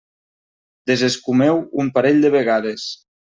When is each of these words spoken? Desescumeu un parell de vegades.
Desescumeu 0.91 1.61
un 1.83 1.93
parell 1.99 2.25
de 2.27 2.35
vegades. 2.39 2.89